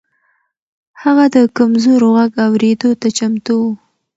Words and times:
هغه 1.03 1.25
د 1.35 1.37
کمزورو 1.57 2.07
غږ 2.17 2.33
اورېدو 2.47 2.89
ته 3.01 3.07
چمتو 3.17 3.55
و. 3.61 3.65